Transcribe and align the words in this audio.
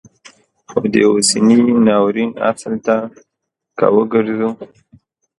خو 0.69 0.79
د 0.93 0.95
اوسني 1.09 1.57
ناورین 1.85 2.31
اصل 2.49 2.73
ته 2.85 2.95
که 3.77 3.85
وروګرځو 3.93 4.49